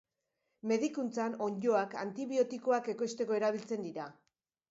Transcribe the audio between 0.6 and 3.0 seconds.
Medikuntzan onddoak antibiotikoak